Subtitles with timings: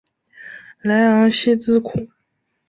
[0.81, 2.07] 莱昂西兹孔。